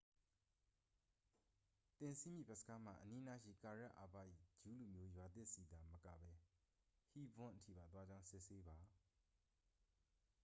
[1.97, 4.15] သင်စီးမည့် ဘက်စ်ကားမှာ အနီးနားရှိ ကာရက် အာဘ၏
[4.61, 6.35] ဂျူးလူမျိုးရွာသစ်ဆီသာ မကဘဲ
[7.09, 8.77] ဟီးဘွန်း အထိပါ သွားကြောင်း စစ်ဆေးပါ